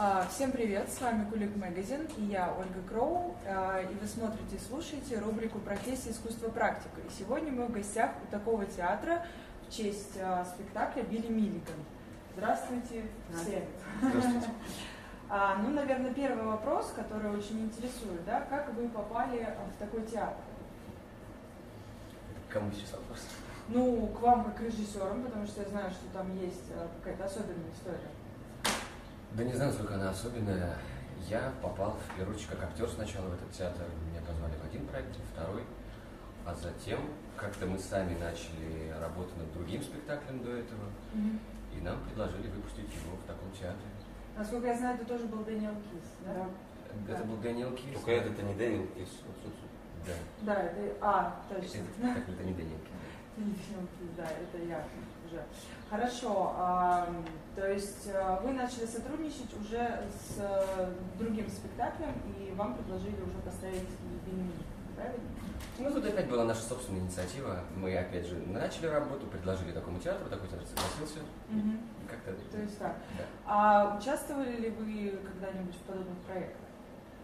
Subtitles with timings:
[0.00, 4.54] А, Всем привет, с вами Кулик Магазин и я, Ольга Кроу, А, и вы смотрите
[4.54, 7.00] и слушаете рубрику «Профессия, искусство, практика».
[7.00, 9.26] И сегодня мы в гостях у такого театра
[9.66, 11.74] в честь а, спектакля «Билли Миллиган».
[12.36, 13.64] Здравствуйте все.
[14.00, 14.50] Здравствуйте.
[15.30, 20.38] Ну, наверное, первый вопрос, который очень интересует, да, как вы попали в такой театр?
[22.48, 23.26] Кому сейчас вопрос?
[23.68, 26.70] Ну, к вам как режиссерам, потому что я знаю, что там есть
[27.02, 28.08] какая-то особенная история.
[29.32, 30.76] Да не знаю, насколько она особенная.
[31.28, 33.84] Я попал в первую очередь как актер сначала в этот театр.
[34.10, 35.62] Меня позвали в один проект, в второй.
[36.46, 37.00] А затем
[37.36, 40.88] как-то мы сами начали работу над другим спектаклем до этого.
[41.76, 43.90] И нам предложили выпустить его в таком театре.
[44.36, 47.12] Насколько я знаю, это тоже был Дэниел Киз, да?
[47.12, 47.94] Это был Дэниел Киз.
[47.94, 49.08] Только этот, это не Дэниел Киз.
[50.06, 50.12] Да.
[50.42, 50.96] Да, это...
[51.00, 51.80] А, точно.
[52.00, 52.88] Это это не Дэниел Киз.
[54.16, 54.84] Да, это я
[55.26, 55.42] уже.
[55.90, 57.08] Хорошо, а,
[57.54, 63.38] то есть а, вы начали сотрудничать уже с э, другим спектаклем, и вам предложили уже
[63.44, 63.88] поставить
[64.26, 64.52] Билли
[64.98, 65.28] правильно?
[65.78, 67.60] Ну, тут опять была наша собственная инициатива.
[67.76, 71.20] Мы, опять же, начали работу, предложили такому театру, такой театр согласился.
[71.50, 72.34] И как-то...
[72.50, 72.96] То есть так.
[73.16, 73.24] Да.
[73.46, 76.66] А участвовали ли вы когда-нибудь в подобных проектах?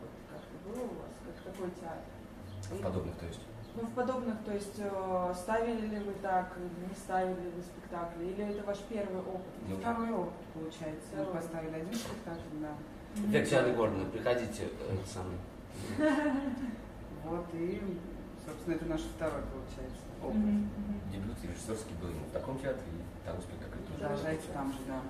[0.01, 2.79] Вот как-то было у вас, как такой театр?
[2.79, 3.41] В подобных, то есть.
[3.77, 6.57] Ну, в подобных, то есть э, ставили ли вы так,
[6.89, 9.53] не ставили ли вы спектакли, или это ваш первый опыт?
[9.69, 11.09] Ну, Второй опыт, получается.
[11.17, 11.35] Мы Второй.
[11.35, 12.73] поставили один спектакль, да.
[13.17, 13.33] Мгм.
[13.33, 15.39] Татьяна Егоровна, приходите э, это самое.
[17.25, 17.81] Вот, и,
[18.45, 20.37] собственно, это наш второй, получается, опыт.
[21.11, 23.99] Дебют режиссерский был именно в таком театре, и там спектакль тоже.
[23.99, 25.01] Продолжайте там же, да.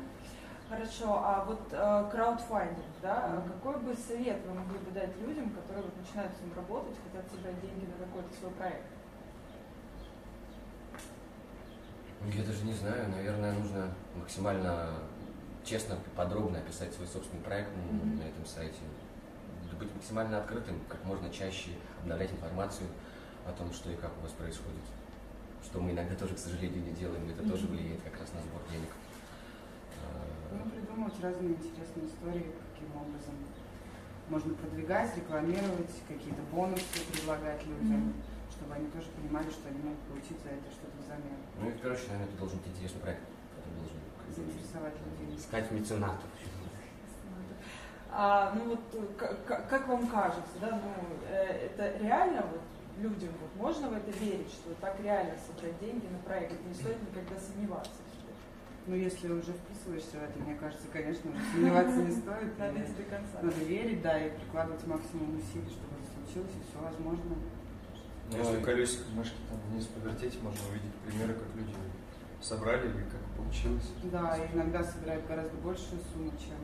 [0.74, 3.52] Хорошо, а вот э, краудфандинг, да, Мгм.
[3.52, 7.30] какой бы совет вы могли бы дать людям, которые вот начинают с ним работать, хотят
[7.30, 8.86] собрать деньги на какой-то свой проект?
[12.26, 14.94] Я даже не знаю, наверное, нужно максимально
[15.62, 18.18] честно, подробно описать свой собственный проект Мгм.
[18.18, 18.80] на этом сайте.
[19.78, 21.70] Быть максимально открытым, как можно чаще
[22.02, 22.88] обновлять информацию
[23.46, 24.82] о том, что и как у вас происходит.
[25.62, 27.76] Что мы иногда тоже, к сожалению, не делаем, и это тоже Мгм.
[27.76, 28.88] влияет как раз на сбор денег.
[30.54, 33.34] Ну, придумывать разные интересные истории, каким образом
[34.28, 38.14] можно продвигать, рекламировать, какие-то бонусы предлагать людям, Мгм.
[38.50, 41.36] чтобы они тоже понимали, что они могут получить за это что-то взамен.
[41.60, 43.20] Ну и очередь, наверное, это должен быть интересный проект,
[43.56, 45.36] который должен как Заинтересовать людей.
[45.36, 46.30] Искать меценатов.
[48.16, 52.60] А, ну вот э, к- к- как вам кажется, да, ну э, это реально вот
[53.02, 56.96] людям вот можно в это верить, что так реально собрать деньги на проект, не стоит
[57.02, 57.90] никогда сомневаться.
[58.86, 62.58] Ну, если уже вписываешься в это, мне кажется, конечно, уже сомневаться не стоит.
[62.58, 63.40] Надо идти до конца.
[63.40, 67.34] Надо верить, да, и прикладывать максимум усилий, чтобы это случилось, и все возможно.
[68.30, 71.72] Ну, Если колесико мышки там вниз повертеть, можно увидеть примеры, как люди
[72.42, 73.88] собрали или как получилось.
[74.04, 76.60] Да, и иногда собирают гораздо большую сумму, чем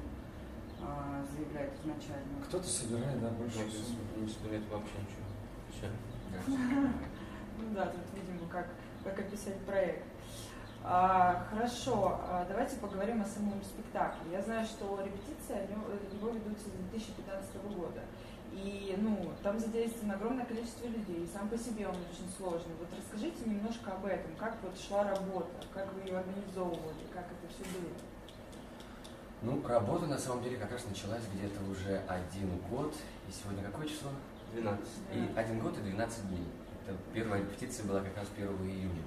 [0.83, 2.45] а, заявляют изначально.
[2.49, 4.25] Кто-то собирает, да, больше Больше сумм.
[4.25, 5.25] не собирает вообще ничего.
[5.73, 6.53] Всё.
[7.63, 8.69] Ну да, тут, видимо, как,
[9.05, 10.03] как описать проект.
[10.83, 14.33] А, хорошо, а, давайте поговорим о самом спектакле.
[14.33, 15.69] Я знаю, что репетиции
[16.15, 18.01] его ведутся с 2015 года.
[18.53, 22.75] И ну, там задействовано огромное количество людей, и сам по себе он очень сложный.
[22.81, 27.53] Вот расскажите немножко об этом, как вот шла работа, как вы ее организовывали, как это
[27.53, 27.93] все было.
[29.43, 32.95] Ну, работа на самом деле как раз началась где-то уже один год.
[33.29, 34.11] И сегодня какое число?
[34.53, 34.85] 12.
[35.15, 36.47] И один год и 12 дней.
[36.87, 39.03] Это первая репетиция была как раз 1 июня.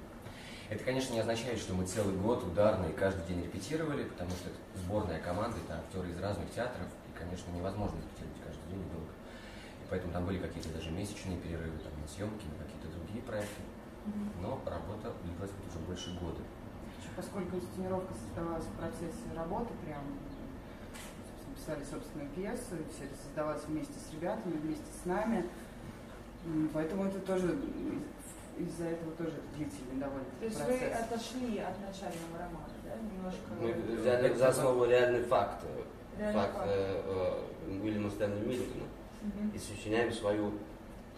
[0.70, 4.48] Это, конечно, не означает, что мы целый год ударно и каждый день репетировали, потому что
[4.48, 9.12] это сборная команда, это актеры из разных театров, и, конечно, невозможно репетировать каждый день долго.
[9.82, 13.62] И поэтому там были какие-то даже месячные перерывы там, на съемки, на какие-то другие проекты.
[14.40, 16.40] Но работа длилась вот уже больше года.
[17.16, 20.02] Поскольку инсценировка создавалась в процессе работы, прям
[21.56, 25.48] писали собственную пьесу, и все это создавалось вместе с ребятами, вместе с нами.
[26.74, 27.58] Поэтому это тоже
[28.58, 31.02] из-за этого тоже длительный довольно То есть вы процесс.
[31.02, 33.48] отошли от начального романа, да, немножко?
[33.60, 35.64] Мы взяли за основу реальный факт.
[36.18, 36.66] Реальный Факт факт.
[36.70, 37.02] э,
[37.66, 38.88] э, Уильяма Стэнли Миллигана.
[39.54, 40.52] И сочиняем свою,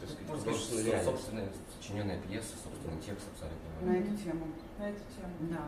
[0.01, 1.11] так сказать, художественную что реальность.
[1.11, 3.67] собственная сочиненная пьеса, собственный текст абсолютно.
[3.83, 4.47] На эту тему.
[4.79, 5.33] На эту тему.
[5.51, 5.65] Да.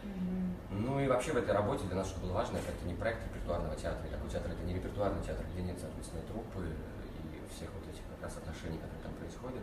[0.00, 0.86] Мгм.
[0.86, 3.76] Ну и вообще в этой работе для нас что было важно, это не проект репертуарного
[3.76, 4.00] театра.
[4.06, 8.00] И такой театр это не репертуарный театр, где нет, соответственно, труппы и всех вот этих
[8.16, 9.62] как раз отношений, которые там происходят.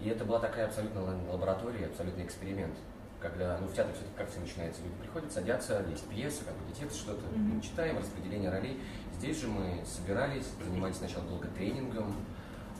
[0.00, 2.74] И это была такая абсолютно ла- лаборатория, абсолютный эксперимент.
[3.20, 6.96] Когда, ну, в театре все-таки как все начинается, люди приходят, садятся, есть пьеса, какой-то текст,
[6.96, 8.80] что-то, мы читаем, распределение ролей.
[9.18, 12.14] Здесь же мы собирались, занимались сначала долго тренингом,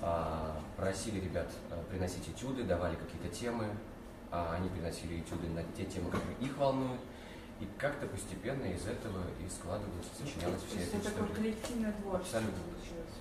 [0.01, 3.67] а, просили ребят а, приносить этюды, давали какие-то темы,
[4.31, 7.01] а они приносили этюды на те темы, которые их волнуют.
[7.61, 12.39] И как-то постепенно из этого и складывалось, сочинялась То вся есть эта это коллективное творчество
[12.39, 12.63] Абсолютно.
[12.65, 13.20] получилось.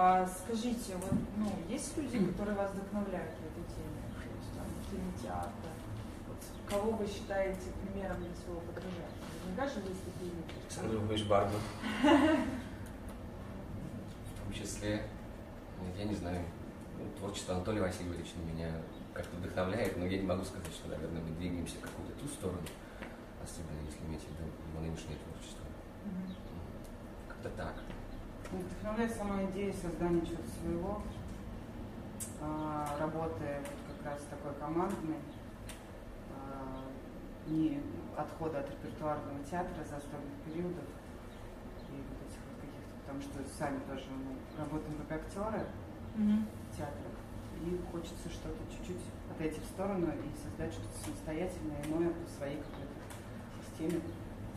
[0.00, 3.98] А скажите, вот, ну, есть люди, которые вас вдохновляют в этой теме?
[4.14, 5.70] То есть там кинотеатр.
[6.28, 6.38] Вот,
[6.70, 9.10] кого вы считаете примером для своего подражания?
[9.42, 10.54] Наверняка же есть такие люди.
[10.62, 11.60] Александр Львович Барбан.
[14.22, 15.02] В том числе,
[15.80, 16.44] ну, я не знаю,
[16.96, 18.70] ну, творчество Анатолия Васильевича меня
[19.12, 22.62] как-то вдохновляет, но я не могу сказать, что, наверное, мы двигаемся в какую-то ту сторону,
[23.42, 25.66] особенно если иметь в виду его нынешнее творчество.
[26.04, 26.36] Мгм.
[27.26, 27.74] Как-то так.
[28.52, 31.02] Ну, Вдохновляет сама идея создания чего-то своего,
[32.40, 35.20] а, работы вот как раз такой командной,
[36.32, 36.88] а,
[37.48, 37.82] не
[38.16, 40.88] отхода от репертуарного театра застольных периодов
[41.92, 45.66] и вот этих вот каких-то, потому что сами тоже мы работаем как актеры
[46.16, 46.46] Мгм.
[46.72, 47.12] в театрах,
[47.60, 52.96] и хочется что-то чуть-чуть отойти в сторону и создать что-то самостоятельное, иное по своей какой-то
[53.68, 54.00] системе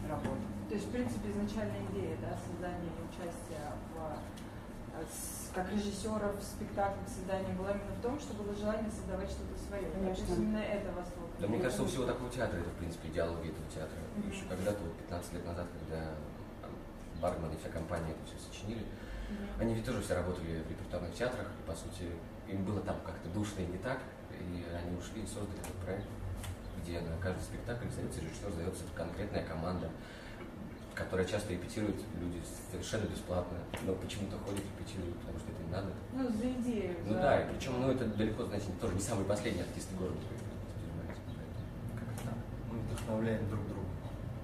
[0.08, 0.61] работы.
[0.72, 4.16] То есть, в принципе, изначальная идея, да, создания и участия в,
[4.96, 5.04] э,
[5.52, 9.84] как режиссера в спектакле, создания была именно в том, что было желание создавать что-то свое.
[9.92, 10.00] да?
[10.00, 10.40] То есть Конечно.
[10.40, 11.12] именно это вас.
[11.42, 14.00] Да, мне кажется, у всего такого театра это, в принципе, идеология этого театра.
[14.16, 14.32] Мгм.
[14.32, 16.16] Еще когда-то, вот 15 лет назад, когда
[17.20, 18.88] Баргман и вся компания это все сочинили,
[19.28, 19.60] Мгм.
[19.60, 22.16] они ведь тоже все работали в репертуарных театрах, и, по сути,
[22.48, 24.00] им было там как-то душно и не так,
[24.32, 26.08] и они ушли и создали этот проект,
[26.80, 29.92] где на каждый спектакль сдается режиссер, сдается конкретная команда,
[30.96, 32.42] которая часто репетирует люди
[32.72, 35.90] совершенно бесплатно, но почему-то ходят репетируют, потому что это им надо.
[36.14, 36.96] Ну, за идею.
[37.06, 40.20] Ну за- да, и причем, ну это далеко, знаете, тоже не самые последние артисты города,
[40.20, 42.38] которые как-то так.
[42.72, 43.88] Мы вдохновляем друг друга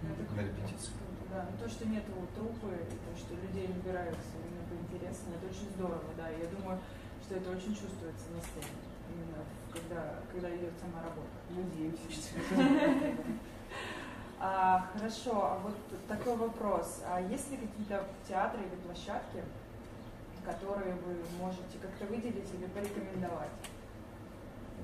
[0.04, 0.92] Ну, это на репетиции.
[1.32, 5.46] Да, но то, что нету трупы, и то, что людей набираются именно по интересам, это
[5.52, 6.32] очень здорово, да.
[6.32, 6.80] И Я думаю,
[7.24, 8.72] что это очень чувствуется на сцене,
[9.12, 11.36] именно когда, когда идет сама работа.
[11.52, 12.32] Надеемся.
[14.40, 15.74] А, хорошо, а вот
[16.08, 17.02] такой вопрос.
[17.08, 19.44] А есть ли какие-то театры или площадки,
[20.46, 23.50] которые вы можете как-то выделить или порекомендовать?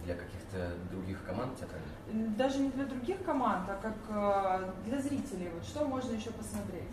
[0.05, 2.35] Для каких-то других команд театральных.
[2.35, 5.50] Даже не для других команд, а как э, для зрителей.
[5.53, 6.89] Вот что можно еще посмотреть?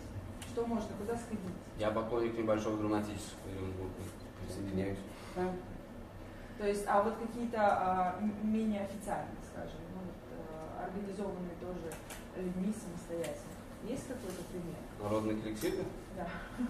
[0.53, 1.55] Что можно, куда сходить?
[1.79, 3.93] Я поклонник небольшого драматического Оренбурга.
[4.45, 4.99] Присоединяюсь.
[5.35, 5.51] Да.
[6.57, 11.91] То есть, а вот какие-то а, менее официальные, скажем, ну, вот, э, организованные тоже
[12.37, 13.51] людьми самостоятельно.
[13.87, 14.75] Есть какой-то пример?
[15.01, 15.73] Народный коллектив.
[16.15, 16.27] Да.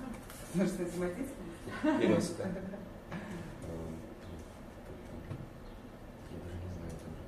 [0.54, 1.36] Может, это тематически?
[1.84, 2.44] Переста.
[2.44, 2.50] Я
[6.40, 7.22] даже не знаю тоже.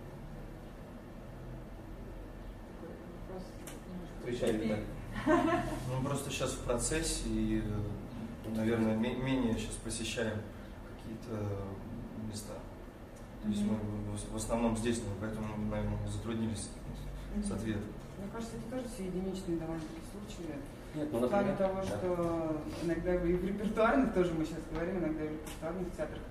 [2.82, 2.96] Такой
[3.28, 3.44] вопрос
[3.88, 4.64] немножко Отвечай, тупик.
[4.64, 4.86] Виталий.
[5.90, 7.62] Ну, просто сейчас в процессе и,
[8.46, 10.38] э, наверное, ме- менее сейчас посещаем
[10.98, 11.36] какие-то
[12.30, 12.54] места.
[13.44, 13.78] То есть мы
[14.32, 16.70] в- основном здесь, ну, поэтому, наверное, затруднились
[17.46, 17.84] с ответом.
[18.24, 20.56] Мне кажется, это тоже все единичные довольно-таки случаи.
[20.96, 21.84] Нет, ну, В плане того, да.
[21.84, 26.22] что иногда и в репертуарных, тоже мы сейчас говорим, иногда и в репертуарных театрах,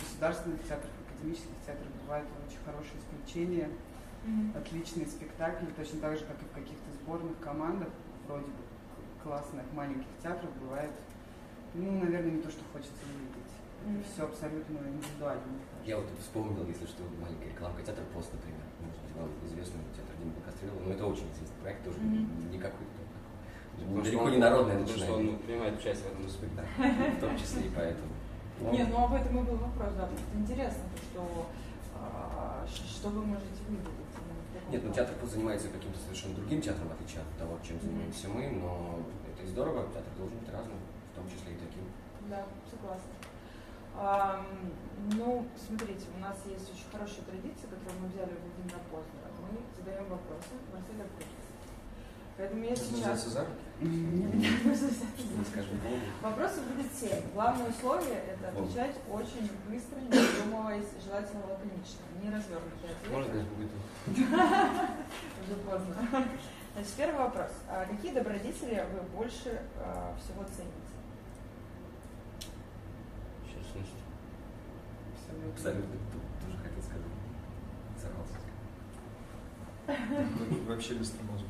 [0.00, 3.68] государственных театрах, академических театрах бывают очень хорошие исключения,
[4.24, 4.52] Мгм.
[4.56, 7.88] отличные спектакли, точно так же, как и в каких-то сборных командах,
[8.26, 8.62] вроде бы
[9.22, 10.92] классных маленьких театров бывает,
[11.74, 13.52] ну, наверное, не то, что хочется увидеть.
[13.84, 14.02] Мгм.
[14.04, 15.42] Все абсолютно индивидуально.
[15.84, 18.62] Я вот вспомнил, если что, маленькая рекламка театр пост, например.
[18.80, 22.50] Может быть, вам известный театр Димы Кострелова, но это очень известный проект, тоже Мгм.
[22.50, 23.02] не какой-то
[23.82, 25.32] Далеко не народное потому что начинание.
[25.32, 27.16] он принимает участие в этом спектакле.
[27.16, 28.12] В том числе и поэтому.
[28.60, 31.46] Ну, Не, ну об этом и был вопрос, да, потому что интересно, то, что,
[31.96, 33.90] а, что вы можете выделить.
[34.70, 38.48] Нет, ну театр занимается каким-то совершенно другим театром, в отличие от того, чем занимаемся мы,
[38.50, 40.76] но это и здорово, театр должен быть разным,
[41.12, 41.82] в том числе и таким.
[42.30, 43.10] Да, согласна.
[43.94, 49.28] Ну, смотрите, у нас есть очень хорошая традиция, которую мы взяли у Владимира Познера.
[49.50, 51.42] Мы задаем вопросы Марселя Пруста.
[52.36, 53.26] Поэтому я сейчас...
[53.26, 53.46] за.
[56.22, 57.22] Вопросов будет семь.
[57.34, 63.10] Главное условие– это отвечать очень быстро, не задумываясь, желательно лаконично, не развернутые ответы.
[63.10, 63.76] Можно я буду?
[65.42, 65.94] Уже поздно.
[66.74, 67.50] Значит, первый вопрос.
[67.68, 70.72] А какие добродетели вы больше а, всего цените?
[75.50, 77.02] Абсолютно, тоже хотел сказать.
[78.00, 78.38] Сорвался.
[80.66, 81.44] Вообще быстро мозг.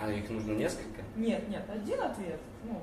[0.00, 1.02] А их нужно несколько?
[1.16, 2.40] Нет, нет, один ответ.
[2.64, 2.82] Ну,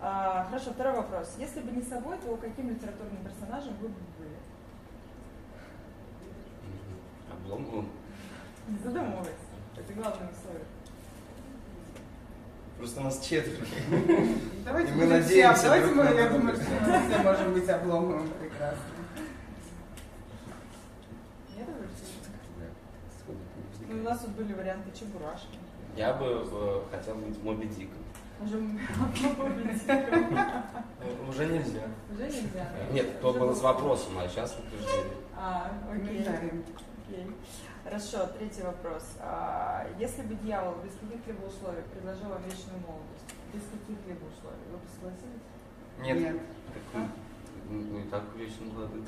[0.00, 1.34] а, хорошо, второй вопрос.
[1.38, 4.36] Если бы не собой, то каким литературным персонажем вы бы были?
[7.32, 7.88] Обломовым.
[8.68, 9.32] Не задумывайтесь.
[9.76, 10.64] Это главное условие.
[12.78, 13.64] Просто нас четверо.
[14.64, 18.80] Давайте мы надеемся все, давайте мы, я думаю, что мы все можем быть обломовым прекрасно.
[21.56, 21.62] Да,
[23.18, 23.38] сходу
[23.80, 25.58] не Ну, у нас тут были варианты Чебурашки.
[25.96, 27.98] Я бы э, хотел быть Моби Диком.
[28.40, 28.44] Э,
[31.28, 31.82] Уже нельзя.
[32.12, 32.68] Уже нельзя?
[32.92, 35.14] Нет, то Уже было с вопросом, а сейчас утверждение.
[35.34, 36.26] А, окей.
[37.86, 39.04] Хорошо, третий вопрос.
[39.20, 44.78] А, если бы дьявол без каких-либо условий предложил вам вечную молодость, без каких-либо условий, вы
[44.78, 45.44] бы согласились?
[46.00, 46.18] Нет.
[46.18, 46.42] Нет.
[46.92, 47.02] Так,
[47.70, 49.04] ну и так вечно молодые.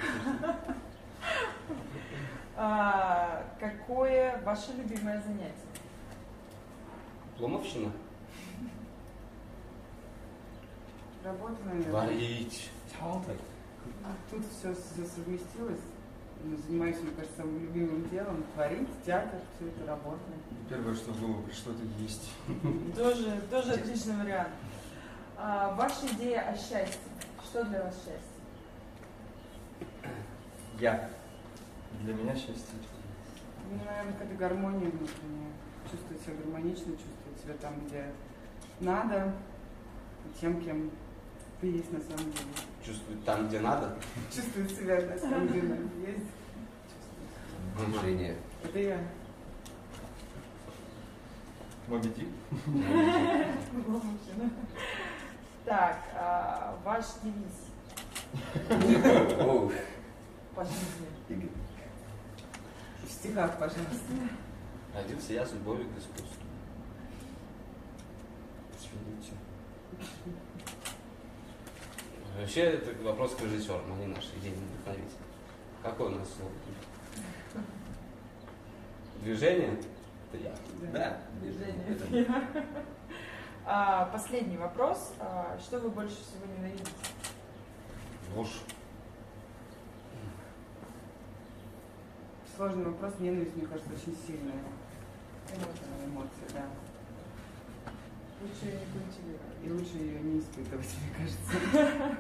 [2.56, 5.54] А, какое ваше любимое занятие?
[7.36, 7.90] Пломовщина?
[11.24, 11.92] Работа, наверное.
[11.92, 12.70] Варить.
[14.30, 15.80] Тут все, все совместилось.
[16.44, 18.44] Ну, Занимаюсь, мне кажется, самым любимым делом.
[18.54, 20.20] Творить, театр, все это работа.
[20.68, 22.30] Первое, что в голову пришло, это есть.
[22.96, 24.50] Тоже, тоже отличный вариант.
[25.36, 27.00] А, ваша идея о счастье.
[27.44, 28.38] Что для вас счастье?
[30.78, 31.10] Я.
[32.02, 32.78] Для меня счастье.
[33.70, 35.52] Ну, наверное, какая-то гармония внутренняя.
[35.90, 38.12] Чувствовать себя гармонично, чувствовать себя там, где
[38.80, 39.32] надо,
[40.40, 40.90] тем, кем
[41.66, 42.44] есть на самом деле.
[42.84, 43.96] Чувствовать там, где надо.
[44.34, 46.24] Чувствовать себя на самом деле есть.
[47.86, 48.36] Движение.
[48.64, 48.98] Это я.
[51.88, 52.28] Моби Дик?
[55.64, 57.68] Так, а, ваш девиз
[60.54, 61.50] по жизни.
[63.04, 64.12] В стихах, пожалуйста.
[64.94, 66.47] Родился я с любовью к искусству.
[72.38, 75.18] Вообще, это вопрос к режиссерам, они наши идейные вдохновители.
[75.82, 76.52] Какое у нас слово?
[79.22, 79.76] Движение?
[80.32, 80.54] Это я.
[80.92, 82.26] Да, движение.
[83.66, 85.14] А, последний вопрос.
[85.18, 86.90] А, что вы больше всего ненавидите?
[88.34, 88.60] Ложь.
[92.56, 93.14] Сложный вопрос.
[93.18, 94.62] Ненависть, мне кажется, очень сильная
[95.50, 96.64] эмоция, эмоция да.
[98.40, 99.58] Лучше ее не культивировать.
[99.64, 102.16] И лучше ее не испытывать, мне кажется.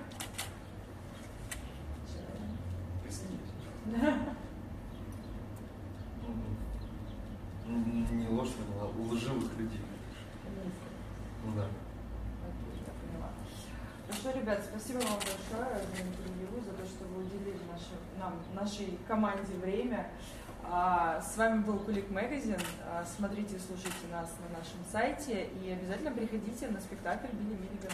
[7.66, 9.80] М, Не ложь, а лживых людей.
[11.44, 11.66] Ну да.
[13.00, 13.30] Поняла.
[14.08, 18.98] Хорошо, ребят, спасибо вам большое за интервью, за то, что вы уделили нашей, нам, нашей
[19.06, 20.10] команде время.
[20.70, 22.58] А, с вами был Кулик Магазин.
[22.84, 25.48] А, смотрите и слушайте нас на нашем сайте.
[25.62, 27.90] И обязательно приходите на спектакль Билли Миллиган.